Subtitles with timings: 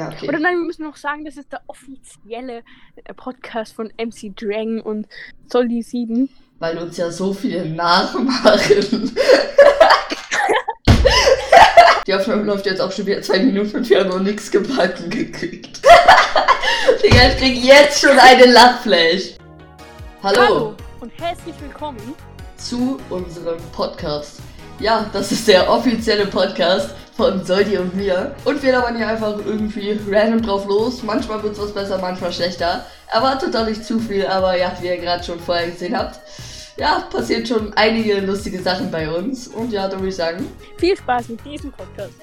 [0.00, 0.28] Ja, okay.
[0.28, 2.62] Oder nein, wir müssen noch sagen, das ist der offizielle
[3.04, 5.06] äh, Podcast von MC Drang und
[5.46, 6.30] Solly 7.
[6.58, 9.14] Weil uns ja so viele nachmachen.
[12.06, 15.10] Die Aufnahme läuft jetzt auch schon wieder zwei Minuten und wir haben noch nichts gebacken
[15.10, 15.82] gekriegt.
[17.02, 19.34] Digga, ich krieg jetzt schon eine Lachflash.
[20.22, 22.14] Hallo, und herzlich willkommen.
[22.56, 24.40] zu unserem Podcast.
[24.78, 28.34] Ja, das ist der offizielle Podcast von Soldi und mir.
[28.46, 31.02] Und wir labern hier einfach irgendwie random drauf los.
[31.02, 32.86] Manchmal wird's was besser, manchmal schlechter.
[33.08, 36.18] Erwartet doch nicht zu viel, aber ja, wie ihr gerade schon vorher gesehen habt,
[36.78, 39.48] ja, passiert schon einige lustige Sachen bei uns.
[39.48, 40.46] Und ja, da würde ich sagen,
[40.78, 42.14] Viel Spaß mit diesem Podcast.